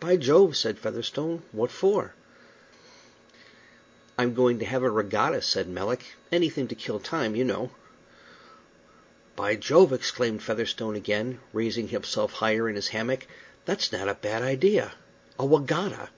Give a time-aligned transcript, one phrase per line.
[0.00, 1.42] By Jove!" said Featherstone.
[1.52, 2.12] "What for?"
[4.18, 6.16] "I'm going to have a regatta," said Melick.
[6.32, 7.70] "Anything to kill time, you know."
[9.36, 13.28] "By Jove!" exclaimed Featherstone again, raising himself higher in his hammock,
[13.64, 14.94] "that's not a bad idea.
[15.38, 16.08] A wegatta!